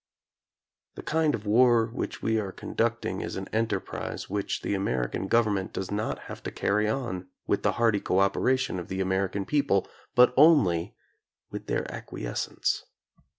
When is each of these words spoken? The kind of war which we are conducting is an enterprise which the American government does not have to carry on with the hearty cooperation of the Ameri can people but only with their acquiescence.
The 0.95 1.03
kind 1.03 1.35
of 1.35 1.45
war 1.45 1.85
which 1.85 2.23
we 2.23 2.39
are 2.39 2.51
conducting 2.51 3.21
is 3.21 3.35
an 3.35 3.47
enterprise 3.53 4.31
which 4.31 4.63
the 4.63 4.73
American 4.73 5.27
government 5.27 5.73
does 5.73 5.91
not 5.91 6.17
have 6.21 6.41
to 6.41 6.51
carry 6.51 6.89
on 6.89 7.27
with 7.45 7.61
the 7.61 7.73
hearty 7.73 7.99
cooperation 7.99 8.79
of 8.79 8.87
the 8.87 8.99
Ameri 8.99 9.31
can 9.31 9.45
people 9.45 9.87
but 10.15 10.33
only 10.35 10.95
with 11.51 11.67
their 11.67 11.85
acquiescence. 11.93 12.83